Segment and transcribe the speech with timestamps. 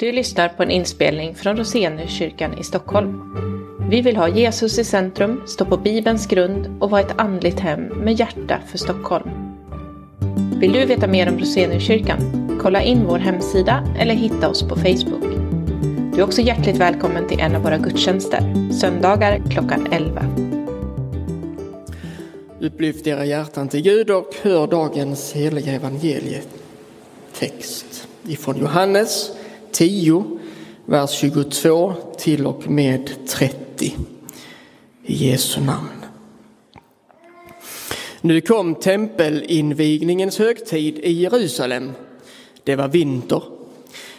[0.00, 3.34] Du lyssnar på en inspelning från Roseniuskyrkan i Stockholm.
[3.90, 7.82] Vi vill ha Jesus i centrum, stå på Bibelns grund och vara ett andligt hem
[7.82, 9.30] med hjärta för Stockholm.
[10.60, 12.18] Vill du veta mer om Roseniuskyrkan?
[12.62, 15.24] Kolla in vår hemsida eller hitta oss på Facebook.
[16.14, 20.26] Du är också hjärtligt välkommen till en av våra gudstjänster, söndagar klockan 11.
[22.60, 29.37] Upplyft era hjärtan till Gud och hör dagens heliga evangelietext ifrån Johannes
[29.72, 30.38] 10,
[30.86, 33.96] vers 22 till och med 30.
[35.04, 35.88] I Jesu namn.
[38.20, 41.92] Nu kom tempelinvigningens högtid i Jerusalem.
[42.64, 43.42] Det var vinter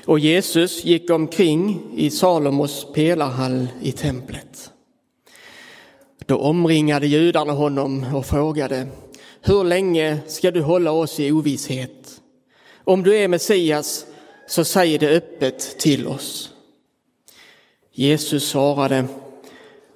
[0.09, 4.71] och Jesus gick omkring i Salomos pelarhall i templet.
[6.25, 8.88] Då omringade judarna honom och frågade
[9.41, 12.21] Hur länge ska du hålla oss i ovisshet?
[12.83, 14.05] Om du är Messias,
[14.49, 16.53] så säg det öppet till oss.
[17.91, 19.05] Jesus svarade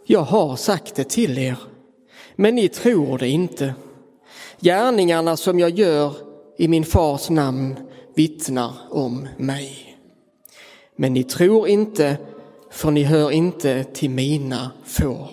[0.06, 1.56] Jag har sagt det till er,
[2.36, 3.74] men ni tror det inte.
[4.60, 6.14] Gärningarna som jag gör
[6.58, 7.76] i min fars namn
[8.16, 9.98] vittnar om mig.
[10.96, 12.18] Men ni tror inte,
[12.72, 15.30] för ni hör inte till mina får.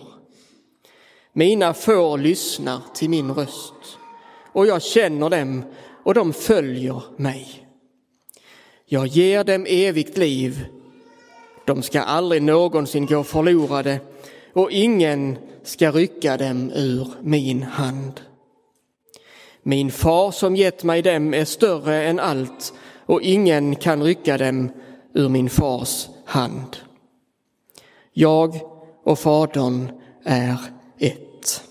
[1.32, 3.98] Mina får lyssnar till min röst
[4.52, 5.64] och jag känner dem
[6.04, 7.59] och de följer mig.
[8.92, 10.66] Jag ger dem evigt liv.
[11.66, 14.00] De ska aldrig någonsin gå förlorade
[14.52, 18.20] och ingen ska rycka dem ur min hand.
[19.62, 22.72] Min far som gett mig dem är större än allt
[23.06, 24.72] och ingen kan rycka dem
[25.14, 26.76] ur min fars hand.
[28.12, 28.60] Jag
[29.04, 29.90] och Fadern
[30.24, 30.58] är
[30.98, 31.64] ett.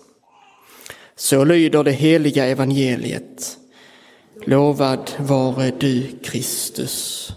[1.16, 3.58] Så lyder det heliga evangeliet.
[4.46, 7.32] Lovad vare du, Kristus.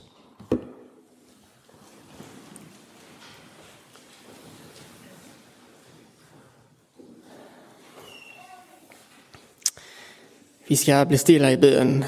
[10.67, 12.05] Vi ska bli stilla i bön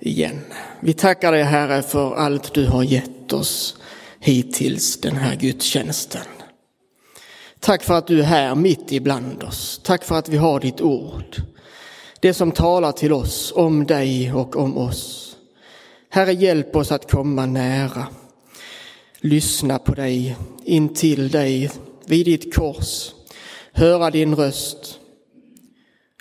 [0.00, 0.40] igen.
[0.80, 3.76] Vi tackar dig Herre för allt du har gett oss
[4.20, 6.26] hittills den här gudstjänsten.
[7.60, 9.80] Tack för att du är här mitt ibland oss.
[9.84, 11.51] Tack för att vi har ditt ord.
[12.22, 15.36] Det som talar till oss om dig och om oss.
[16.08, 18.06] Herre, hjälp oss att komma nära.
[19.20, 21.70] Lyssna på dig, in till dig,
[22.06, 23.12] vid ditt kors.
[23.72, 24.98] Höra din röst.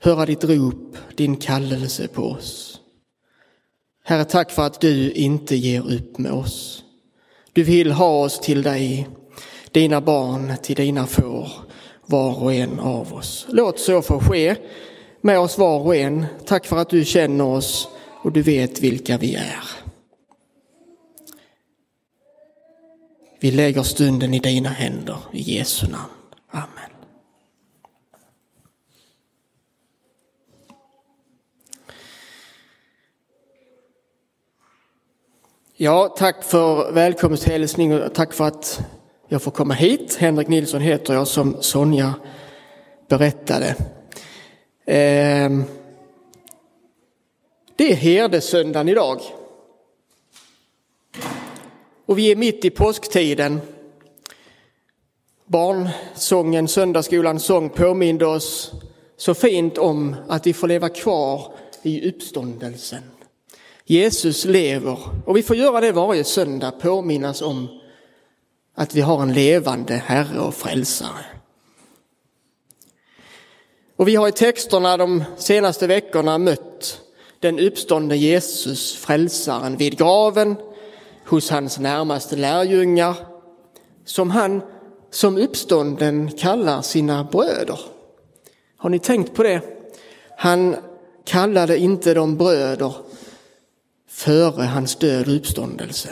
[0.01, 2.79] Höra ditt rop, din kallelse på oss.
[4.03, 6.83] Herre, tack för att du inte ger upp med oss.
[7.53, 9.07] Du vill ha oss till dig
[9.71, 11.51] dina barn till dina får,
[12.05, 13.45] var och en av oss.
[13.49, 14.55] Låt så få ske
[15.21, 16.25] med oss var och en.
[16.45, 17.87] Tack för att du känner oss
[18.23, 19.63] och du vet vilka vi är.
[23.39, 26.11] Vi lägger stunden i dina händer, i Jesu namn.
[26.51, 26.91] Amen.
[35.75, 38.81] Ja, tack för välkomsthälsning och tack för att
[39.27, 40.17] jag får komma hit.
[40.19, 42.13] Henrik Nilsson heter jag som Sonja
[43.07, 43.75] berättade.
[44.85, 45.63] Ehm,
[47.75, 49.21] det är herdesöndagen idag.
[52.05, 53.61] Och vi är mitt i påsktiden.
[55.45, 58.71] Barnsången, söndagsskolans sång påminde oss
[59.17, 63.03] så fint om att vi får leva kvar i uppståndelsen.
[63.85, 67.67] Jesus lever och vi får göra det varje söndag, påminnas om
[68.75, 71.40] att vi har en levande Herre och Frälsare.
[74.01, 77.01] Och vi har i texterna de senaste veckorna mött
[77.39, 80.55] den uppståndne Jesus, frälsaren, vid graven,
[81.25, 83.15] hos hans närmaste lärjungar,
[84.05, 84.61] som han
[85.11, 87.79] som uppstånden kallar sina bröder.
[88.77, 89.61] Har ni tänkt på det?
[90.37, 90.75] Han
[91.25, 92.93] kallade inte dem bröder
[94.09, 96.09] före hans död och uppståndelse.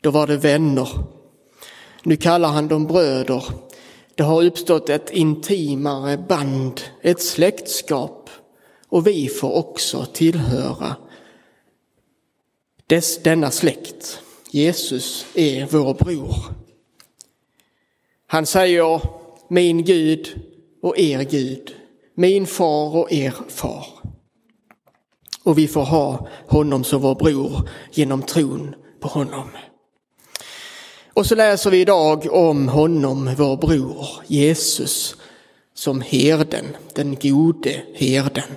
[0.00, 0.88] Då var det vänner
[2.02, 3.44] nu kallar han dem bröder.
[4.14, 8.30] Det har uppstått ett intimare band, ett släktskap
[8.88, 10.96] och vi får också tillhöra
[12.86, 14.20] dess, denna släkt.
[14.50, 16.34] Jesus är vår bror.
[18.26, 19.00] Han säger
[19.48, 20.40] min Gud
[20.82, 21.74] och er Gud,
[22.14, 23.86] min far och er far.
[25.44, 29.48] Och vi får ha honom som vår bror genom tron på honom.
[31.14, 35.16] Och så läser vi idag om honom, vår bror Jesus,
[35.74, 38.50] som herden, den gode herden.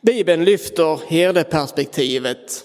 [0.00, 2.64] Bibeln lyfter herdeperspektivet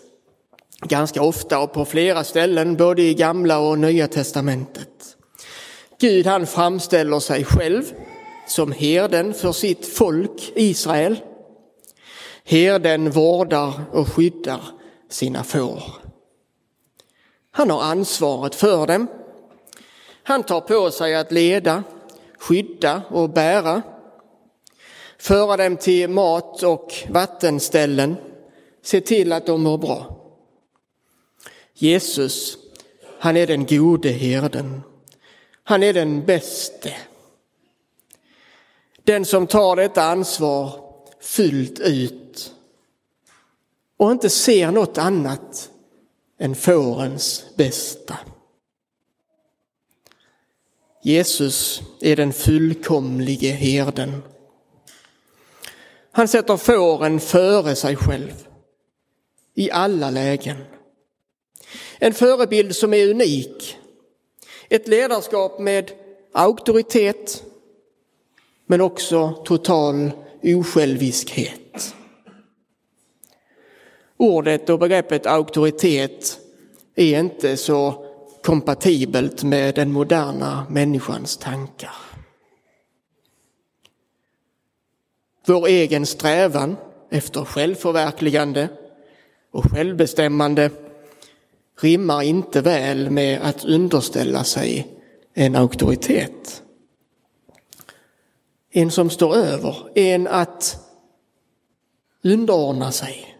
[0.82, 5.18] ganska ofta och på flera ställen, både i gamla och nya testamentet.
[6.00, 7.84] Gud han framställer sig själv
[8.48, 11.20] som herden för sitt folk Israel.
[12.44, 14.62] Herden vårdar och skyddar
[15.10, 15.84] sina får.
[17.52, 19.08] Han har ansvaret för dem.
[20.24, 21.84] Han tar på sig att leda,
[22.38, 23.82] skydda och bära,
[25.18, 28.16] föra dem till mat och vattenställen,
[28.82, 30.18] se till att de mår bra.
[31.74, 32.58] Jesus,
[33.20, 34.82] han är den gode herden.
[35.64, 36.94] Han är den bäste.
[39.04, 40.72] Den som tar detta ansvar
[41.20, 42.54] fullt ut
[43.98, 45.70] och inte ser något annat
[46.42, 48.18] än fårens bästa.
[51.04, 54.24] Jesus är den fullkomlige herden.
[56.12, 58.48] Han sätter fåren före sig själv
[59.56, 60.58] i alla lägen.
[62.00, 63.78] En förebild som är unik.
[64.70, 65.92] Ett ledarskap med
[66.34, 67.44] auktoritet
[68.66, 70.12] men också total
[70.44, 71.61] osjälviskhet.
[74.22, 76.40] Ordet och begreppet auktoritet
[76.96, 78.06] är inte så
[78.44, 81.96] kompatibelt med den moderna människans tankar.
[85.46, 86.78] Vår egen strävan
[87.10, 88.70] efter självförverkligande
[89.52, 90.70] och självbestämmande
[91.82, 94.88] rimmar inte väl med att underställa sig
[95.34, 96.64] en auktoritet.
[98.72, 100.78] En som står över, en att
[102.24, 103.31] underordna sig.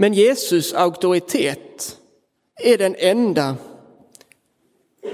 [0.00, 1.98] Men Jesus auktoritet
[2.60, 3.56] är den enda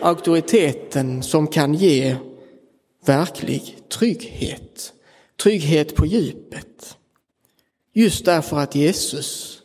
[0.00, 2.16] auktoriteten som kan ge
[3.06, 4.92] verklig trygghet.
[5.36, 6.96] Trygghet på djupet.
[7.92, 9.62] Just därför att Jesus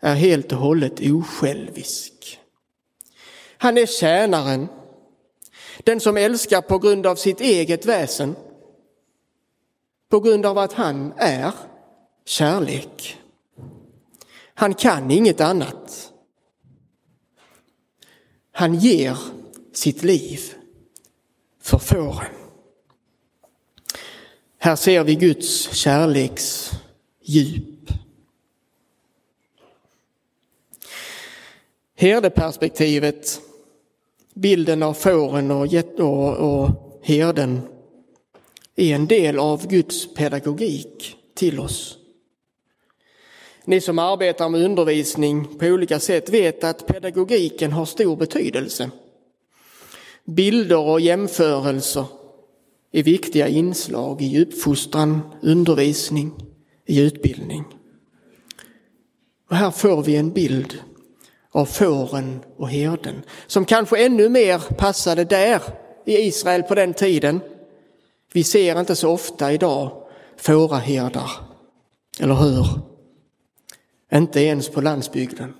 [0.00, 2.40] är helt och hållet osjälvisk.
[3.56, 4.68] Han är tjänaren,
[5.78, 8.36] den som älskar på grund av sitt eget väsen,
[10.08, 11.52] på grund av att han är
[12.24, 13.18] kärlek.
[14.58, 16.12] Han kan inget annat.
[18.52, 19.18] Han ger
[19.72, 20.40] sitt liv
[21.60, 22.32] för fåren.
[24.58, 26.70] Här ser vi Guds kärleks
[27.22, 27.90] djup.
[31.94, 33.40] Herdeperspektivet,
[34.34, 35.66] bilden av fåren och,
[36.36, 37.60] och, herden,
[38.76, 41.98] är en del av Guds pedagogik till oss.
[43.66, 48.90] Ni som arbetar med undervisning på olika sätt vet att pedagogiken har stor betydelse.
[50.24, 52.04] Bilder och jämförelser
[52.92, 56.32] är viktiga inslag i uppfostran, undervisning,
[56.86, 57.64] i utbildning.
[59.50, 60.78] Och här får vi en bild
[61.52, 65.62] av fåren och herden som kanske ännu mer passade där
[66.04, 67.40] i Israel på den tiden.
[68.32, 69.90] Vi ser inte så ofta idag
[70.36, 71.30] fåraherdar,
[72.20, 72.95] eller hur?
[74.12, 75.54] Inte ens på landsbygden,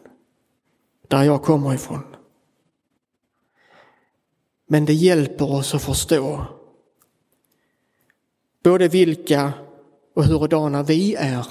[1.08, 2.16] där jag kommer ifrån.
[4.66, 6.46] Men det hjälper oss att förstå
[8.62, 9.52] både vilka
[10.14, 11.46] och hurudana vi är,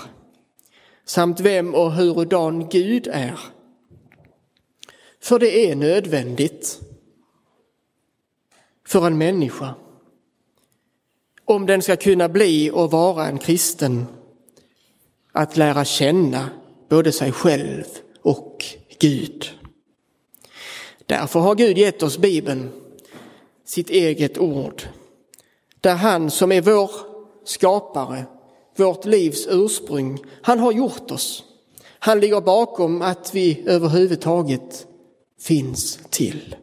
[1.06, 3.40] samt vem och hurudan Gud är.
[5.20, 6.80] För det är nödvändigt
[8.88, 9.76] för en människa
[11.46, 14.06] om den ska kunna bli och vara en kristen
[15.32, 16.50] att lära känna
[16.90, 17.84] både sig själv
[18.22, 18.66] och
[19.00, 19.50] Gud.
[21.06, 22.72] Därför har Gud gett oss Bibeln,
[23.66, 24.84] sitt eget ord,
[25.82, 26.92] där han som är vår
[27.44, 28.26] skapare,
[28.76, 31.44] vårt livs ursprung, han har gjort oss.
[32.00, 34.88] Han ligger bakom att vi överhuvudtaget
[35.40, 36.56] finns till.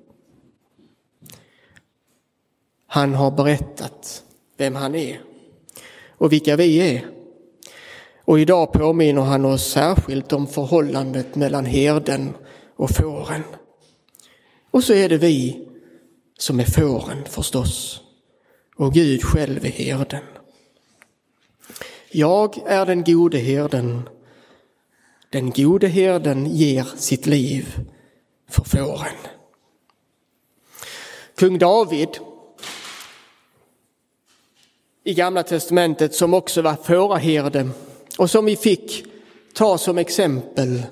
[2.86, 4.24] Han har berättat
[4.56, 5.20] vem han är
[6.08, 7.21] och vilka vi är.
[8.32, 12.34] Och idag påminner han oss särskilt om förhållandet mellan herden
[12.76, 13.42] och fåren.
[14.70, 15.68] Och så är det vi
[16.38, 18.00] som är fåren förstås.
[18.76, 20.22] Och Gud själv är herden.
[22.10, 24.08] Jag är den gode herden.
[25.30, 27.80] Den gode herden ger sitt liv
[28.48, 29.16] för fåren.
[31.36, 32.18] Kung David
[35.04, 37.70] i Gamla testamentet som också var fåraherde
[38.18, 39.04] och som vi fick
[39.54, 40.82] ta som exempel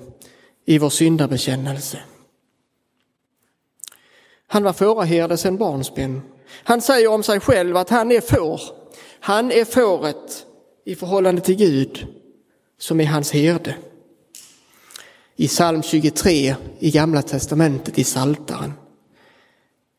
[0.65, 1.99] i vår syndabekännelse.
[4.47, 6.21] Han var fåraherde sedan barnsben.
[6.63, 8.61] Han säger om sig själv att han är får.
[9.19, 10.45] Han är fåret
[10.85, 12.07] i förhållande till Gud
[12.79, 13.75] som är hans herde.
[15.35, 18.73] i psalm 23 i Gamla Testamentet i Saltaren.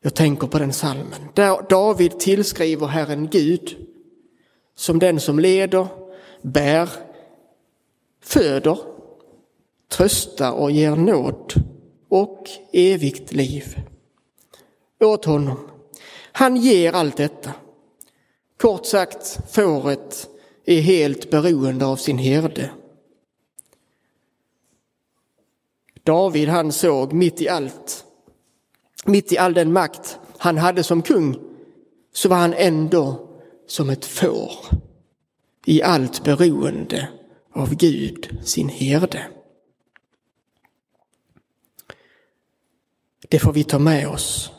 [0.01, 1.29] Jag tänker på den psalmen.
[1.33, 3.75] Där David tillskriver Herren Gud
[4.75, 5.87] som den som leder,
[6.41, 6.89] bär,
[8.23, 8.77] föder,
[9.89, 11.53] tröstar och ger nåd
[12.09, 13.79] och evigt liv
[14.99, 15.69] åt honom.
[16.31, 17.51] Han ger allt detta.
[18.57, 20.29] Kort sagt, fåret
[20.65, 22.71] är helt beroende av sin herde.
[26.03, 28.05] David han såg mitt i allt,
[29.05, 31.39] mitt i all den makt han hade som kung,
[32.13, 33.29] så var han ändå
[33.67, 34.51] som ett får
[35.65, 37.09] i allt beroende
[37.53, 39.27] av Gud, sin herde.
[43.29, 44.51] Det får vi ta med oss.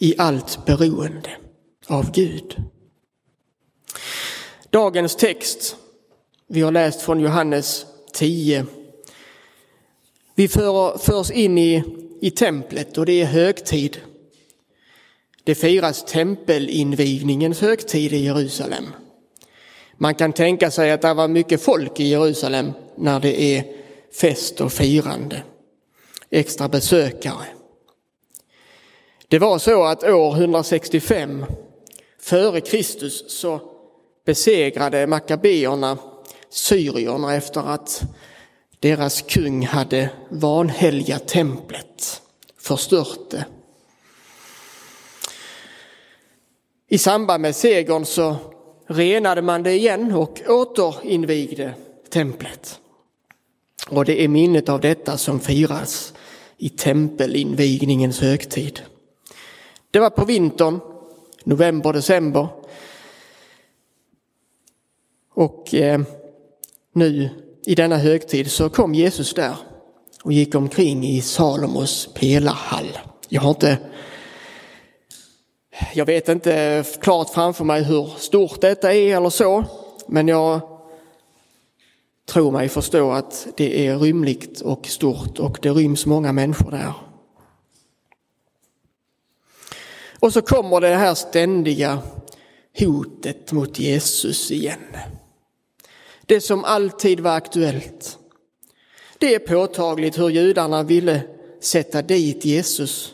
[0.00, 1.30] I allt beroende
[1.86, 2.62] av Gud.
[4.70, 5.76] Dagens text,
[6.46, 8.66] vi har läst från Johannes 10.
[10.34, 11.82] Vi för, förs in i,
[12.20, 14.00] i templet och det är högtid.
[15.44, 18.84] Det firas tempelinvigningens högtid i Jerusalem.
[19.96, 23.64] Man kan tänka sig att det var mycket folk i Jerusalem när det är
[24.20, 25.42] fest och firande,
[26.30, 27.46] extra besökare.
[29.28, 31.44] Det var så att år 165
[32.20, 33.60] före Kristus så
[34.26, 35.98] besegrade makabeerna
[36.54, 38.02] syrierna efter att
[38.80, 42.22] deras kung hade vanhelgat templet,
[42.58, 43.44] förstört det.
[46.88, 48.36] I samband med segern så
[48.86, 51.74] renade man det igen och återinvigde
[52.08, 52.80] templet.
[53.88, 56.14] Och det är minnet av detta som firas
[56.58, 58.80] i tempelinvigningens högtid.
[59.90, 60.80] Det var på vintern,
[61.44, 62.48] november, december.
[65.34, 66.00] Och eh,
[66.92, 67.28] nu
[67.66, 69.56] i denna högtid så kom Jesus där
[70.22, 72.98] och gick omkring i Salomos pelarhall.
[73.28, 73.78] Jag har inte
[75.94, 79.64] jag vet inte klart framför mig hur stort detta är eller så,
[80.06, 80.60] men jag
[82.26, 86.92] tror mig förstå att det är rymligt och stort och det ryms många människor där.
[90.20, 91.98] Och så kommer det här ständiga
[92.78, 94.96] hotet mot Jesus igen.
[96.26, 98.18] Det som alltid var aktuellt.
[99.18, 101.22] Det är påtagligt hur judarna ville
[101.60, 103.13] sätta dit Jesus.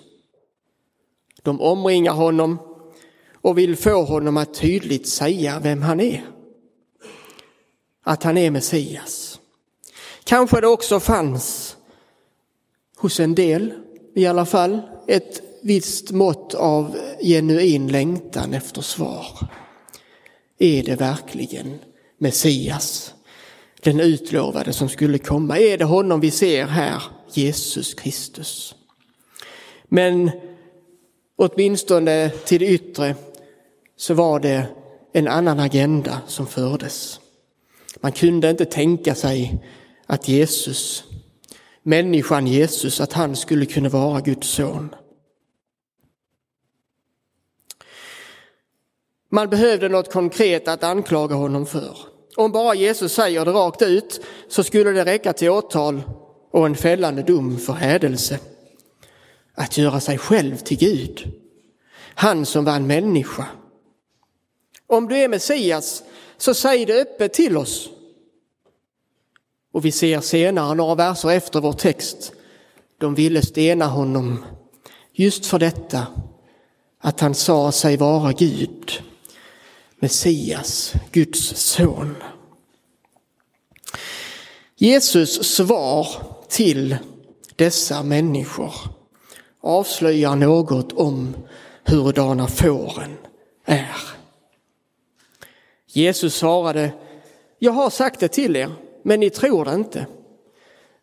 [1.43, 2.59] De omringar honom
[3.35, 6.27] och vill få honom att tydligt säga vem han är.
[8.03, 9.41] Att han är Messias.
[10.25, 11.77] Kanske det också fanns
[12.97, 13.73] hos en del
[14.15, 19.27] i alla fall ett visst mått av genuin längtan efter svar.
[20.59, 21.79] Är det verkligen
[22.19, 23.15] Messias,
[23.81, 25.59] den utlovade som skulle komma?
[25.59, 28.75] Är det honom vi ser här, Jesus Kristus?
[29.89, 30.31] Men
[31.41, 33.15] åtminstone till det yttre
[33.97, 34.67] så var det
[35.13, 37.21] en annan agenda som fördes.
[38.01, 39.65] Man kunde inte tänka sig
[40.07, 41.05] att Jesus,
[41.83, 44.95] människan Jesus, att han skulle kunna vara Guds son.
[49.31, 51.99] Man behövde något konkret att anklaga honom för.
[52.37, 56.03] Om bara Jesus säger det rakt ut så skulle det räcka till åtal
[56.51, 58.39] och en fällande dom för hädelse.
[59.61, 61.33] Att göra sig själv till Gud.
[62.15, 63.47] Han som var en människa.
[64.87, 66.03] Om du är Messias
[66.39, 67.89] så säg det öppet till oss.
[69.73, 72.33] Och vi ser senare, några verser efter vår text,
[72.99, 74.45] de ville stena honom
[75.13, 76.07] just för detta
[77.01, 79.03] att han sa sig vara Gud.
[79.99, 82.17] Messias, Guds son.
[84.77, 86.09] Jesus svar
[86.49, 86.97] till
[87.57, 89.00] dessa människor
[89.61, 91.37] avslöjar något om
[91.85, 93.17] hurdana fåren
[93.65, 93.97] är.
[95.87, 96.93] Jesus svarade,
[97.59, 98.71] jag har sagt det till er,
[99.03, 100.07] men ni tror det inte.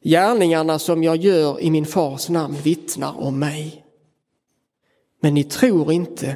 [0.01, 3.85] Gärningarna som jag gör i min fars namn vittnar om mig.
[5.19, 6.35] Men ni tror inte,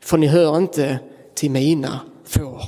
[0.00, 0.98] för ni hör inte
[1.34, 2.62] till mina får.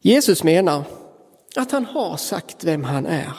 [0.00, 0.84] Jesus menar
[1.56, 3.32] att han har sagt vem han är.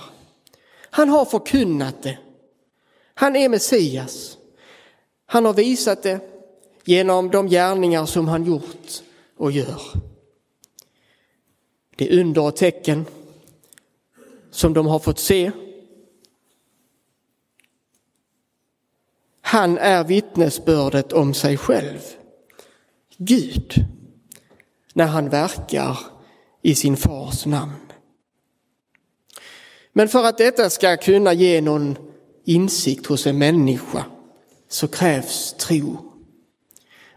[0.89, 2.17] Han har förkunnat det.
[3.13, 4.38] Han är Messias.
[5.25, 6.20] Han har visat det
[6.84, 9.01] genom de gärningar som han gjort
[9.38, 9.82] och gör.
[11.96, 13.05] Det är under och tecken
[14.51, 15.51] som de har fått se.
[19.41, 22.00] Han är vittnesbördet om sig själv.
[23.17, 23.74] Gud
[24.93, 26.00] när han verkar
[26.62, 27.91] i sin fars namn.
[29.93, 32.12] Men för att detta ska kunna ge någon
[32.43, 34.05] insikt hos en människa
[34.67, 35.97] så krävs tro.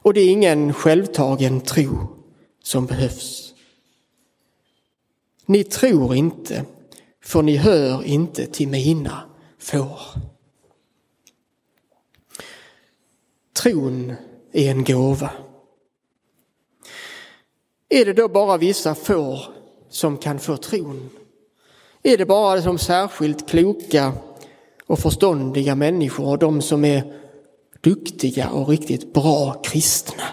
[0.03, 2.09] Och det är ingen självtagen tro
[2.63, 3.55] som behövs.
[5.47, 6.65] Ni tror inte,
[7.25, 9.23] för ni hör inte till mina
[9.59, 10.01] får.
[13.53, 14.15] Tron
[14.53, 15.31] är en gåva.
[17.89, 19.41] Är det då bara vissa får
[19.89, 21.11] som kan få tron?
[22.03, 24.13] Är det bara de särskilt kloka
[24.87, 27.21] och förståndiga människor och de som är
[27.81, 30.25] duktiga och riktigt bra kristna?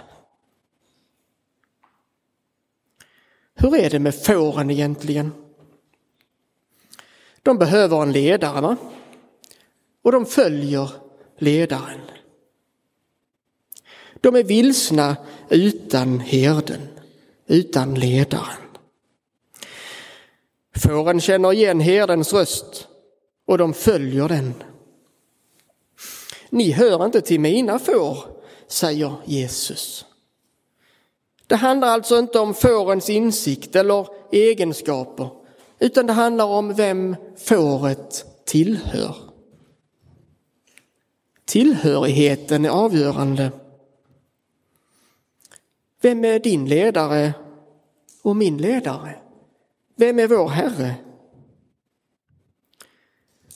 [3.55, 5.31] Hur är det med fåren egentligen?
[7.43, 8.77] De behöver en ledare va?
[10.03, 10.89] och de följer
[11.37, 12.01] ledaren.
[14.21, 15.17] De är vilsna
[15.49, 16.87] utan herden,
[17.47, 18.63] utan ledaren.
[20.75, 22.87] Fåren känner igen herdens röst
[23.45, 24.53] och de följer den.
[26.49, 28.17] Ni hör inte till mina får,
[28.67, 30.05] säger Jesus.
[31.47, 35.29] Det handlar alltså inte om fårens insikt eller egenskaper,
[35.79, 39.15] utan det handlar om vem fåret tillhör.
[41.45, 43.51] Tillhörigheten är avgörande.
[46.01, 47.33] Vem är din ledare
[48.21, 49.19] och min ledare?
[49.95, 50.95] Vem är vår Herre?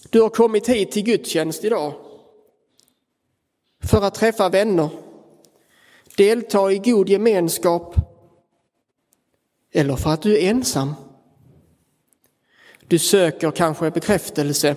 [0.10, 1.94] Du har kommit hit till gudstjänst idag
[3.80, 4.90] för att träffa vänner,
[6.16, 7.96] delta i god gemenskap
[9.72, 10.96] eller för att du är ensam.
[12.88, 14.76] Du söker kanske bekräftelse,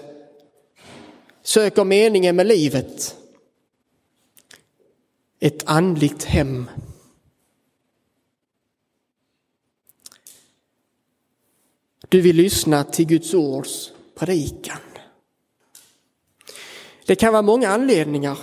[1.43, 3.17] söker meningen med livet,
[5.41, 6.71] ett andligt hem.
[12.09, 14.90] Du vill lyssna till Guds ords predikan.
[17.11, 18.39] Det kan vara många anledningar,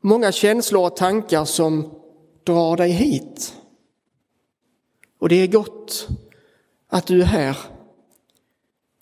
[0.00, 1.94] många känslor och tankar som
[2.44, 3.56] drar dig hit.
[5.18, 6.08] Och det är gott
[6.88, 7.56] att du är här.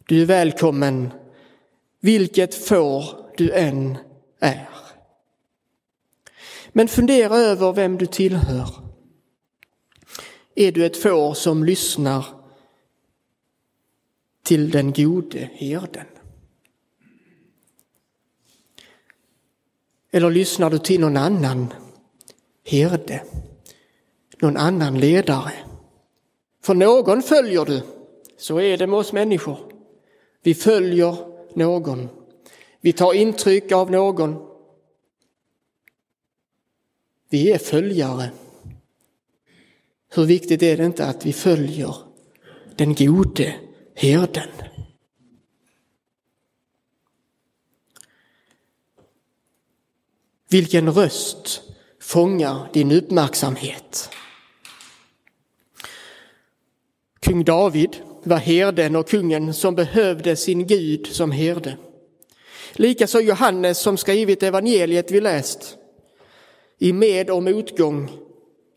[0.07, 1.13] Du är välkommen
[2.01, 3.05] vilket får
[3.37, 3.99] du än
[4.41, 4.69] är.
[6.69, 8.69] Men fundera över vem du tillhör.
[10.55, 12.25] Är du ett får som lyssnar
[14.43, 16.07] till den gode herden?
[20.11, 21.75] Eller lyssnar du till någon annan
[22.65, 23.23] herde,
[24.43, 25.53] någon annan ledare?
[26.63, 27.83] För någon följer du,
[28.39, 29.59] så är det med oss människor.
[30.43, 31.17] Vi följer
[31.55, 32.09] någon.
[32.81, 34.37] Vi tar intryck av någon.
[37.31, 38.31] Vi är följare.
[40.15, 41.95] Hur viktigt är det inte att vi följer
[42.77, 43.55] den gode
[43.95, 44.49] herden?
[50.51, 51.63] Vilken röst
[52.01, 54.11] fångar din uppmärksamhet?
[57.21, 61.77] Kung David var herden och kungen som behövde sin Gud som herde.
[62.73, 65.77] Likaså Johannes som skrivit evangeliet vi läst.
[66.79, 68.11] I med och motgång,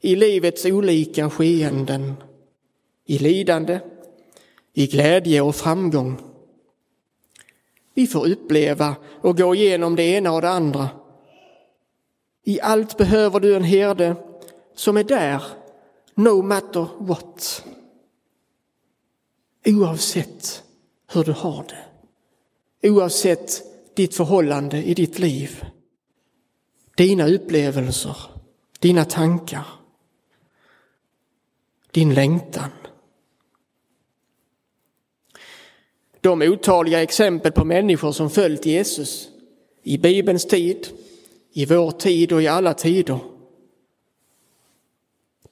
[0.02, 2.14] i livets olika skeenden,
[3.06, 3.80] i lidande,
[4.74, 6.18] i glädje och framgång.
[7.94, 10.90] Vi får uppleva och gå igenom det ena och det andra.
[12.44, 14.16] I allt behöver du en herde
[14.76, 15.44] som är där,
[16.16, 17.66] no matter what.
[19.66, 20.64] Oavsett
[21.14, 22.90] hur du har det.
[22.90, 23.62] Oavsett
[23.96, 25.66] ditt förhållande i ditt liv.
[26.96, 28.18] Dina upplevelser,
[28.80, 29.66] dina tankar,
[31.92, 32.70] din längtan.
[36.22, 39.30] De otaliga exempel på människor som följt Jesus
[39.84, 40.88] i Bibelns tid,
[41.54, 43.20] i vår tid och i alla tider.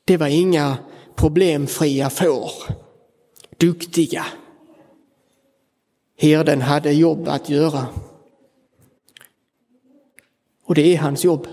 [0.05, 0.77] Det var inga
[1.15, 2.51] problemfria får
[3.57, 4.25] duktiga.
[6.17, 7.85] Herden hade jobb att göra.
[10.63, 11.47] Och det är hans jobb.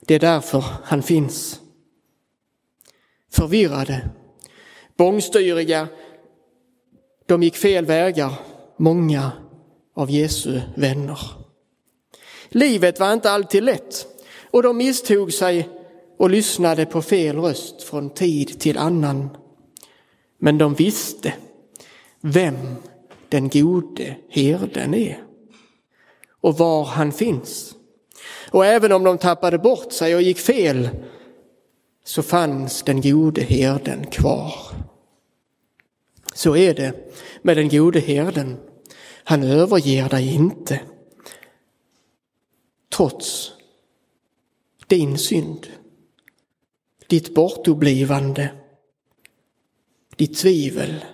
[0.00, 1.60] Det är därför han finns.
[3.30, 4.10] Förvirrade,
[4.96, 5.88] bångstyriga,
[7.26, 8.32] de gick fel vägar,
[8.76, 9.32] många
[9.94, 11.39] av Jesu vänner.
[12.50, 14.06] Livet var inte alltid lätt
[14.50, 15.68] och de misstog sig
[16.18, 19.28] och lyssnade på fel röst från tid till annan.
[20.38, 21.34] Men de visste
[22.20, 22.56] vem
[23.28, 25.22] den gode herden är
[26.40, 27.74] och var han finns.
[28.50, 30.88] Och även om de tappade bort sig och gick fel
[32.04, 34.54] så fanns den gode herden kvar.
[36.34, 36.94] Så är det
[37.42, 38.56] med den gode herden.
[39.24, 40.80] Han överger dig inte.
[42.90, 43.52] Trots
[44.86, 45.66] din synd,
[47.06, 48.50] ditt bortoblivande,
[50.16, 51.04] ditt tvivel.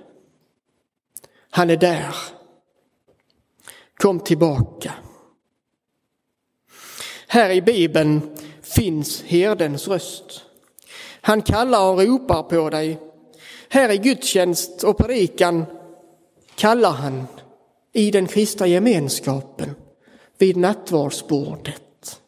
[1.51, 2.15] Han är där.
[3.97, 4.93] Kom tillbaka.
[7.27, 10.43] Här i Bibeln finns herdens röst.
[11.21, 12.99] Han kallar och ropar på dig.
[13.69, 15.65] Här i gudstjänst och predikan
[16.55, 17.27] kallar han
[17.93, 19.75] i den kristna gemenskapen
[20.38, 22.20] vid nattvardsbordet.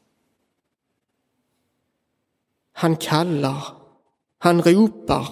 [2.73, 3.65] Han kallar,
[4.39, 5.29] han ropar.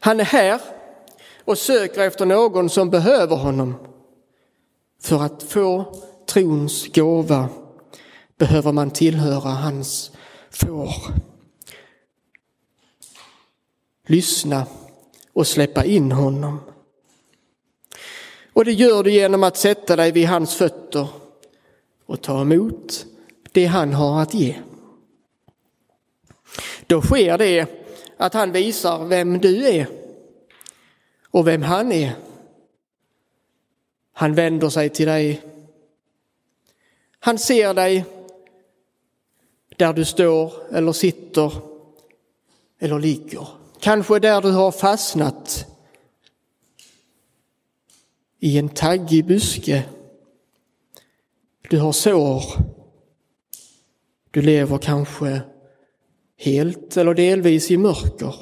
[0.00, 0.60] Han är här
[1.44, 3.74] och söker efter någon som behöver honom.
[5.02, 5.94] För att få
[6.26, 7.48] trons gåva
[8.38, 10.10] behöver man tillhöra hans
[10.50, 10.94] får.
[14.06, 14.66] Lyssna
[15.32, 16.60] och släppa in honom.
[18.52, 21.08] Och det gör du genom att sätta dig vid hans fötter
[22.10, 23.06] och ta emot
[23.52, 24.56] det han har att ge.
[26.86, 27.66] Då sker det
[28.16, 29.86] att han visar vem du är
[31.30, 32.12] och vem han är.
[34.12, 35.42] Han vänder sig till dig.
[37.18, 38.04] Han ser dig
[39.76, 41.52] där du står eller sitter
[42.78, 43.48] eller ligger.
[43.80, 45.66] Kanske där du har fastnat
[48.38, 49.84] i en taggig buske.
[51.70, 52.42] Du har sår.
[54.30, 55.40] Du lever kanske
[56.36, 58.34] helt eller delvis i mörker.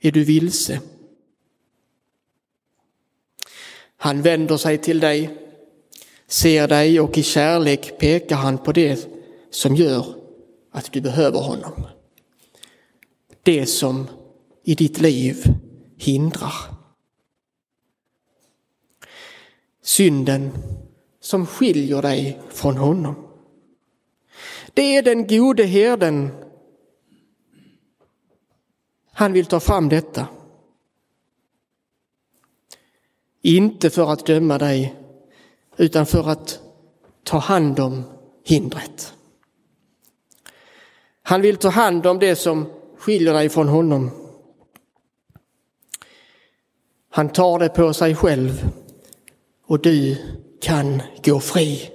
[0.00, 0.80] Är du vilse?
[3.96, 5.38] Han vänder sig till dig,
[6.26, 9.08] ser dig och i kärlek pekar han på det
[9.50, 10.14] som gör
[10.70, 11.86] att du behöver honom.
[13.42, 14.06] Det som
[14.64, 15.44] i ditt liv
[15.96, 16.81] hindrar.
[19.82, 20.50] Synden
[21.20, 23.28] som skiljer dig från honom.
[24.74, 26.30] Det är den gode herden.
[29.12, 30.26] Han vill ta fram detta.
[33.42, 34.94] Inte för att döma dig,
[35.76, 36.60] utan för att
[37.22, 38.04] ta hand om
[38.44, 39.14] hindret.
[41.22, 42.66] Han vill ta hand om det som
[42.98, 44.10] skiljer dig från honom.
[47.10, 48.68] Han tar det på sig själv
[49.72, 50.16] och du
[50.60, 51.90] kan gå fri.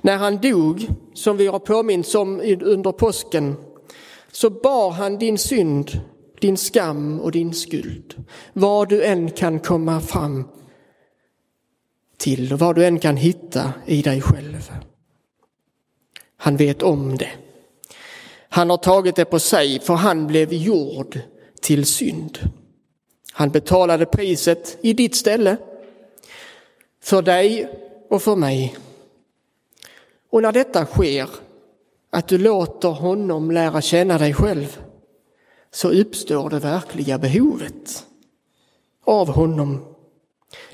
[0.00, 3.56] När han dog, som vi har påminns om under påsken,
[4.32, 6.00] så bar han din synd,
[6.40, 8.24] din skam och din skuld.
[8.52, 10.48] Vad du än kan komma fram
[12.16, 14.72] till och vad du än kan hitta i dig själv.
[16.36, 17.30] Han vet om det.
[18.48, 21.18] Han har tagit det på sig för han blev gjord
[21.60, 22.38] till synd.
[23.32, 25.56] Han betalade priset i ditt ställe,
[27.02, 27.68] för dig
[28.08, 28.76] och för mig.
[30.30, 31.28] Och när detta sker,
[32.10, 34.80] att du låter honom lära känna dig själv,
[35.70, 38.06] så uppstår det verkliga behovet
[39.04, 39.94] av honom.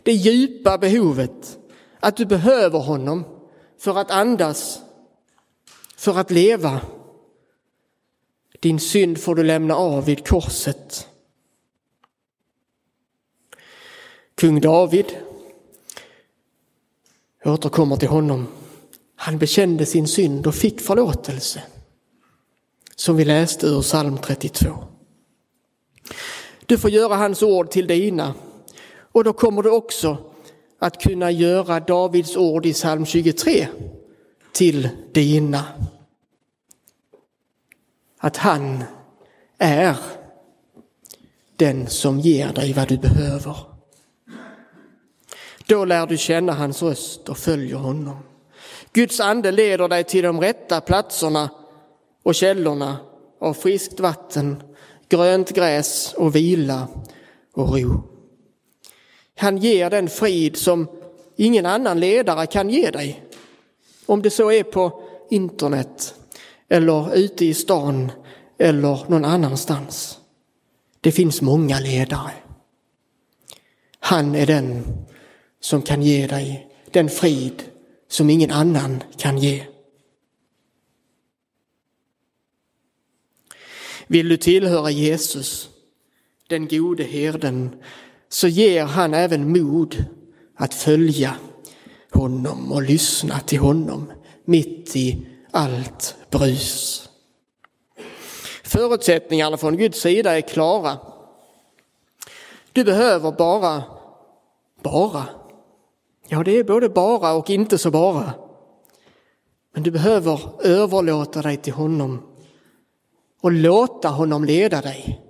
[0.03, 1.59] Det djupa behovet
[2.01, 3.25] att du behöver honom
[3.79, 4.81] för att andas,
[5.97, 6.81] för att leva.
[8.61, 11.09] Din synd får du lämna av vid korset.
[14.35, 15.07] Kung David,
[17.43, 18.47] jag återkommer till honom,
[19.17, 21.63] han bekände sin synd och fick förlåtelse.
[22.97, 24.85] Som vi läste ur psalm 32.
[26.67, 28.35] Du får göra hans ord till dina
[29.13, 30.17] och då kommer du också
[30.79, 33.69] att kunna göra Davids ord i psalm 23
[34.53, 35.65] till dina.
[38.19, 38.85] Att han
[39.59, 39.97] är
[41.57, 43.57] den som ger dig vad du behöver.
[45.69, 48.17] Då lär du känna hans röst och följer honom.
[48.93, 51.51] Guds ande leder dig till de rätta platserna
[52.23, 52.97] och källorna
[53.41, 54.63] av friskt vatten,
[55.09, 56.89] grönt gräs och vila
[57.55, 58.03] och ro.
[59.37, 60.89] Han ger den frid som
[61.37, 63.23] ingen annan ledare kan ge dig.
[64.07, 66.15] Om det så är på internet
[66.69, 68.13] eller ute i stan
[68.59, 70.19] eller någon annanstans.
[71.01, 72.33] Det finns många ledare.
[74.01, 74.85] Han är den
[75.61, 77.63] som kan ge dig den frid
[78.09, 79.65] som ingen annan kan ge.
[84.07, 85.69] Vill du tillhöra Jesus,
[86.47, 87.83] den gode herden,
[88.29, 90.05] så ger han även mod
[90.57, 91.35] att följa
[92.13, 94.13] honom och lyssna till honom
[94.45, 97.09] mitt i allt brus.
[98.63, 100.99] Förutsättningarna från Guds sida är klara.
[102.73, 103.83] Du behöver bara,
[104.83, 105.38] bara.
[106.31, 108.33] Ja, det är både bara och inte så bara.
[109.75, 112.23] Men du behöver överlåta dig till honom
[113.41, 115.21] och låta honom leda dig.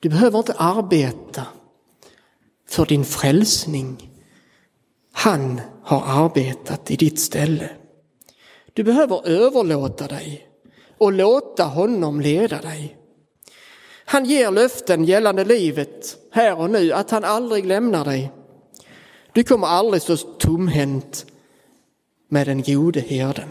[0.00, 1.46] Du behöver inte arbeta
[2.68, 4.10] för din frälsning.
[5.12, 7.70] Han har arbetat i ditt ställe.
[8.72, 10.48] Du behöver överlåta dig
[10.98, 12.96] och låta honom leda dig.
[14.04, 18.32] Han ger löften gällande livet här och nu, att han aldrig lämnar dig.
[19.32, 21.26] Du kommer aldrig stå tomhänt
[22.28, 23.48] med den gode herden.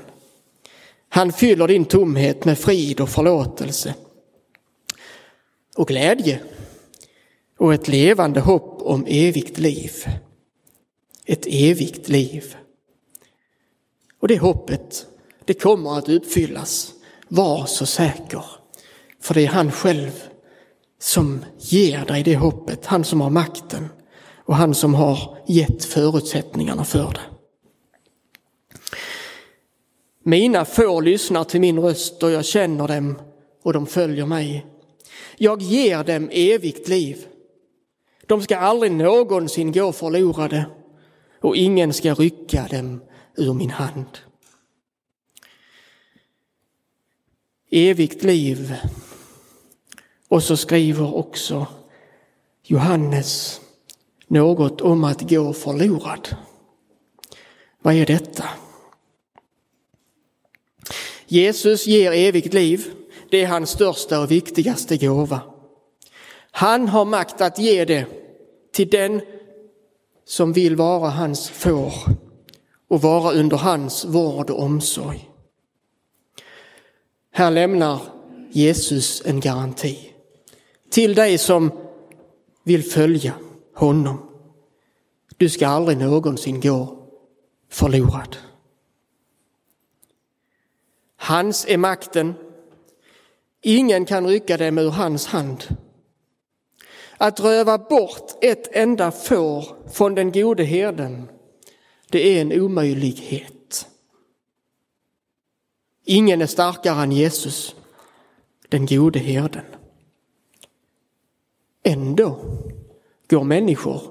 [1.10, 3.96] Han fyller din tomhet med frid och förlåtelse
[5.76, 6.40] och glädje
[7.58, 9.92] och ett levande hopp om evigt liv.
[11.26, 12.56] Ett evigt liv.
[14.20, 15.06] Och det hoppet,
[15.46, 16.94] det kommer att uppfyllas.
[17.28, 18.46] Var så säker.
[19.22, 20.24] För det är han själv
[21.00, 22.86] som ger dig det hoppet.
[22.86, 23.90] Han som har makten
[24.50, 27.22] och han som har gett förutsättningarna för det.
[30.24, 33.22] Mina får lyssnar till min röst och jag känner dem
[33.64, 34.66] och de följer mig.
[35.38, 37.26] Jag ger dem evigt liv.
[38.26, 40.66] De ska aldrig någonsin gå förlorade
[41.42, 43.02] och ingen ska rycka dem
[43.38, 44.18] ur min hand.
[47.72, 48.76] Evigt liv.
[50.28, 51.68] Och så skriver också
[52.64, 53.62] Johannes
[54.30, 56.30] något om att gå förlorad.
[57.82, 58.44] Vad är detta?
[61.26, 62.92] Jesus ger evigt liv.
[63.32, 65.42] Det är hans största och viktigaste gåva.
[66.52, 68.06] Han har makt att ge det
[68.72, 69.22] till den
[70.26, 71.94] som vill vara hans får
[72.88, 75.30] och vara under hans vård och omsorg.
[77.32, 78.00] Här lämnar
[78.52, 80.14] Jesus en garanti
[80.90, 81.72] till dig som
[82.64, 83.34] vill följa
[83.80, 84.30] honom.
[85.38, 87.08] Du ska aldrig någonsin gå
[87.70, 88.38] förlorad.
[91.16, 92.34] Hans är makten.
[93.62, 95.64] Ingen kan rycka dem ur hans hand.
[97.18, 101.30] Att röva bort ett enda får från den gode herden,
[102.10, 103.88] det är en omöjlighet.
[106.06, 107.76] Ingen är starkare än Jesus,
[108.70, 109.66] den gode herden.
[111.84, 112.40] Ändå
[113.30, 114.02] går människor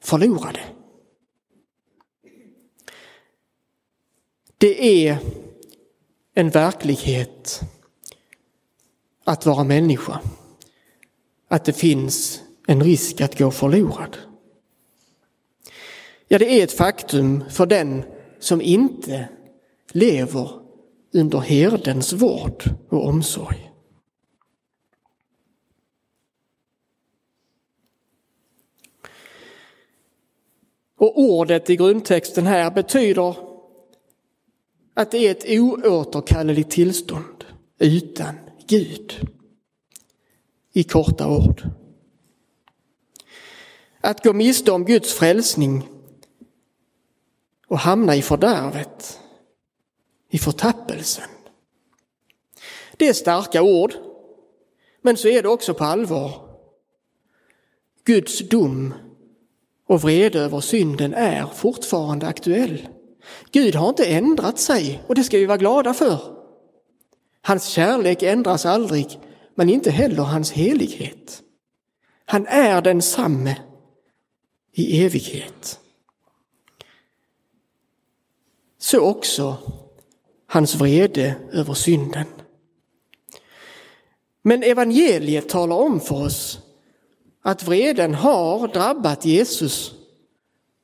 [0.00, 0.60] förlorade.
[4.58, 5.18] Det är
[6.34, 7.60] en verklighet
[9.24, 10.20] att vara människa.
[11.48, 14.16] Att det finns en risk att gå förlorad.
[16.28, 18.04] Ja, det är ett faktum för den
[18.38, 19.28] som inte
[19.92, 20.50] lever
[21.12, 23.73] under herdens vård och omsorg.
[31.04, 33.36] Och ordet i grundtexten här betyder
[34.94, 37.44] att det är ett oåterkalleligt tillstånd
[37.78, 38.34] utan
[38.66, 39.28] Gud.
[40.72, 41.62] I korta ord.
[44.00, 45.88] Att gå miste om Guds frälsning
[47.66, 49.20] och hamna i fördärvet,
[50.30, 51.30] i förtappelsen.
[52.96, 53.94] Det är starka ord,
[55.02, 56.58] men så är det också på allvar.
[58.04, 58.94] Guds dom
[59.94, 62.88] och vrede över synden är fortfarande aktuell.
[63.50, 66.18] Gud har inte ändrat sig och det ska vi vara glada för.
[67.42, 69.18] Hans kärlek ändras aldrig,
[69.54, 71.42] men inte heller hans helighet.
[72.24, 73.56] Han är densamme
[74.72, 75.80] i evighet.
[78.78, 79.56] Så också
[80.46, 82.26] hans vrede över synden.
[84.42, 86.63] Men evangeliet talar om för oss
[87.46, 89.94] att vreden har drabbat Jesus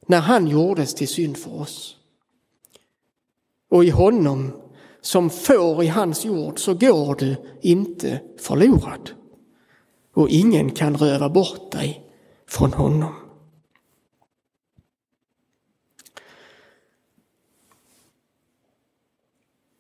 [0.07, 1.97] när han gjordes till synd för oss.
[3.69, 4.63] Och i honom
[5.01, 9.11] som får i hans jord så går du inte förlorad.
[10.13, 12.05] Och ingen kan röva bort dig
[12.47, 13.15] från honom.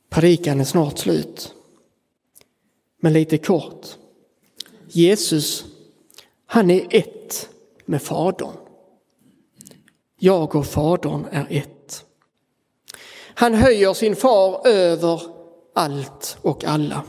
[0.08, 1.54] Predikan är snart slut.
[3.00, 3.86] Men lite kort.
[4.88, 5.69] Jesus,
[6.52, 7.48] han är ett
[7.84, 8.56] med Fadern.
[10.16, 12.04] Jag och Fadern är ett.
[13.34, 15.22] Han höjer sin far över
[15.74, 17.04] allt och alla.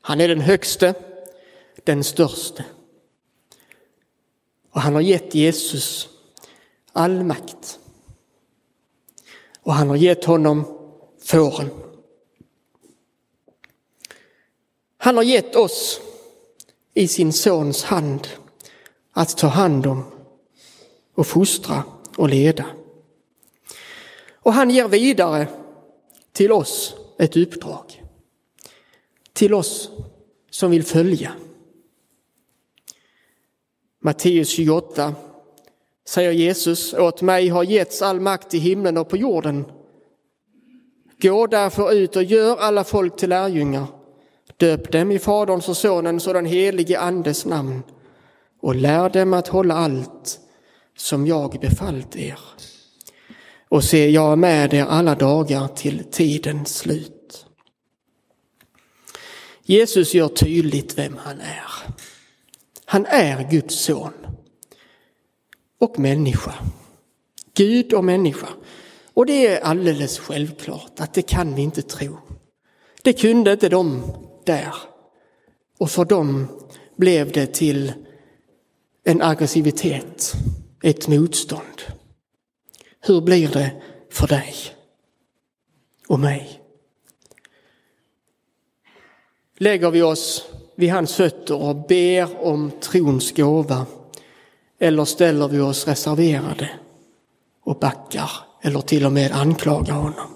[0.00, 0.94] Han är den högste,
[1.84, 2.64] den störste.
[4.70, 6.08] Och han har gett Jesus
[6.92, 7.78] all makt.
[9.60, 10.64] Och han har gett honom
[11.24, 11.70] fåren.
[14.96, 16.00] Han har gett oss
[16.94, 18.28] i sin sons hand
[19.18, 20.04] att ta hand om
[21.14, 21.82] och fostra
[22.16, 22.66] och leda.
[24.32, 25.48] Och han ger vidare
[26.32, 28.04] till oss ett uppdrag.
[29.32, 29.90] Till oss
[30.50, 31.32] som vill följa.
[34.00, 35.14] Matteus 28
[36.08, 39.64] säger Jesus, åt mig har getts all makt i himlen och på jorden.
[41.22, 43.86] Gå därför ut och gör alla folk till lärjungar.
[44.56, 47.82] Döp dem i Faderns och Sonens och den helige Andes namn
[48.60, 50.40] och lär dem att hålla allt
[50.96, 52.38] som jag befallt er.
[53.68, 57.46] Och se, jag är med er alla dagar till tidens slut.
[59.62, 61.94] Jesus gör tydligt vem han är.
[62.84, 64.12] Han är Guds son
[65.78, 66.54] och människa.
[67.54, 68.48] Gud och människa.
[69.14, 72.18] Och det är alldeles självklart att det kan vi inte tro.
[73.02, 74.02] Det kunde inte de
[74.46, 74.74] där.
[75.78, 76.46] Och för dem
[76.96, 77.92] blev det till
[79.08, 80.34] en aggressivitet,
[80.82, 81.82] ett motstånd.
[83.00, 84.54] Hur blir det för dig
[86.08, 86.60] och mig?
[89.56, 90.44] Lägger vi oss
[90.76, 93.86] vid hans fötter och ber om trons gåva
[94.78, 96.70] eller ställer vi oss reserverade
[97.64, 98.30] och backar
[98.62, 100.34] eller till och med anklagar honom?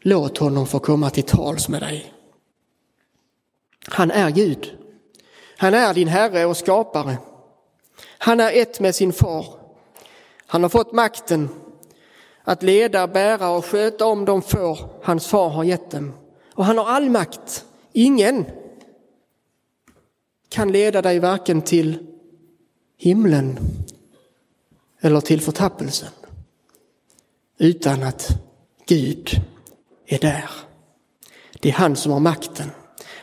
[0.00, 2.13] Låt honom få komma till tals med dig.
[3.94, 4.78] Han är Gud.
[5.56, 7.16] Han är din Herre och skapare.
[8.18, 9.46] Han är ett med sin far.
[10.46, 11.48] Han har fått makten
[12.44, 16.12] att leda, bära och sköta om de får hans far har gett dem.
[16.54, 17.64] Och han har all makt.
[17.92, 18.44] Ingen
[20.48, 22.06] kan leda dig varken till
[22.96, 23.58] himlen
[25.00, 26.08] eller till förtappelsen
[27.58, 28.28] utan att
[28.86, 29.30] Gud
[30.06, 30.50] är där.
[31.60, 32.70] Det är han som har makten.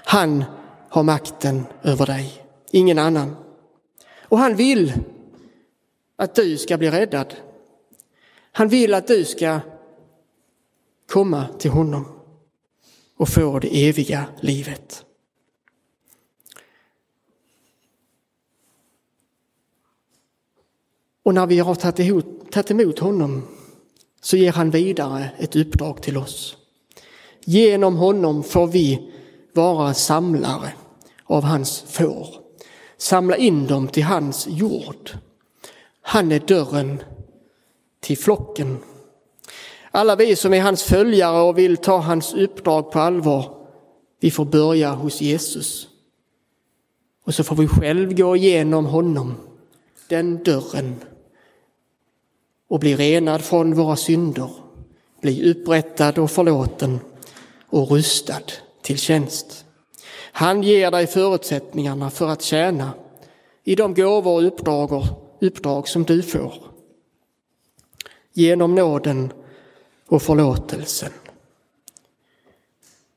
[0.04, 0.44] Han
[0.92, 3.36] har makten över dig, ingen annan.
[4.20, 4.94] Och han vill
[6.16, 7.36] att du ska bli räddad.
[8.52, 9.60] Han vill att du ska
[11.10, 12.06] komma till honom
[13.18, 15.06] och få det eviga livet.
[21.24, 23.48] Och när vi har tagit emot honom
[24.22, 26.58] så ger han vidare ett uppdrag till oss.
[27.46, 29.12] Genom honom får vi
[29.54, 30.74] vara samlare
[31.32, 32.28] av hans får.
[32.98, 35.12] Samla in dem till hans jord.
[36.02, 37.04] Han är dörren
[38.00, 38.78] till flocken.
[39.92, 43.58] Alla vi som är hans följare och vill ta hans uppdrag på allvar,
[44.20, 45.88] vi får börja hos Jesus.
[47.24, 49.36] Och så får vi själv gå igenom honom,
[50.08, 50.96] den dörren,
[52.68, 54.50] och bli renad från våra synder,
[55.22, 57.00] bli upprättad och förlåten
[57.70, 58.42] och rustad
[58.82, 59.66] till tjänst.
[60.32, 62.94] Han ger dig förutsättningarna för att tjäna
[63.64, 65.04] i de gåvor och uppdrag,
[65.42, 66.54] uppdrag som du får.
[68.34, 69.34] Genom nåden
[70.08, 71.12] och förlåtelsen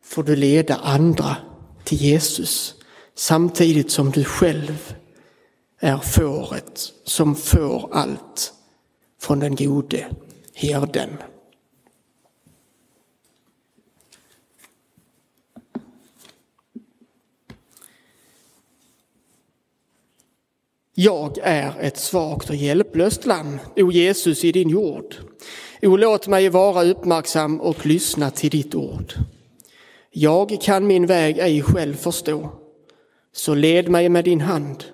[0.02, 1.36] får du leda andra
[1.84, 2.74] till Jesus
[3.14, 4.94] samtidigt som du själv
[5.80, 8.52] är fåret som får allt
[9.20, 10.06] från den gode
[10.54, 11.10] herden.
[20.96, 25.14] Jag är ett svagt och hjälplöst lamm, o Jesus i din jord.
[25.82, 29.12] O låt mig vara uppmärksam och lyssna till ditt ord.
[30.10, 32.50] Jag kan min väg ej själv förstå,
[33.32, 34.84] så led mig med din hand.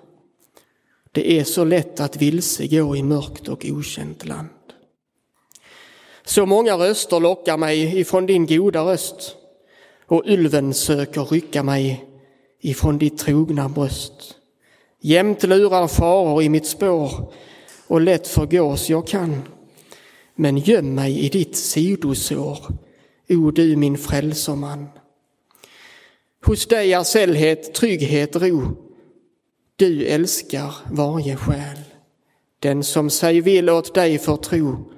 [1.11, 4.49] Det är så lätt att vilse gå i mörkt och okänt land.
[6.25, 9.35] Så många röster lockar mig ifrån din goda röst
[10.05, 12.05] och ulven söker rycka mig
[12.61, 14.37] ifrån ditt trogna bröst.
[15.03, 17.33] Jämt lurar faror i mitt spår
[17.87, 19.41] och lätt förgås jag kan.
[20.35, 22.59] Men göm mig i ditt sidosår,
[23.29, 24.87] o du min frälsarman.
[26.45, 28.61] Hos dig är sällhet, trygghet, ro.
[29.75, 31.79] Du älskar varje själ.
[32.59, 34.91] Den som sig vill åt dig förtro,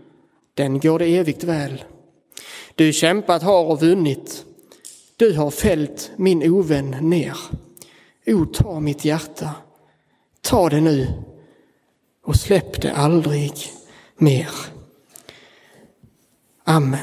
[0.54, 1.84] den går det evigt väl.
[2.76, 4.46] Du kämpat har och vunnit.
[5.18, 7.38] Du har fällt min ovän ner.
[8.28, 9.50] O, ta mitt hjärta
[10.44, 11.24] Ta det nu
[12.24, 13.54] och släpp det aldrig
[14.18, 14.50] mer.
[16.64, 17.00] Amen.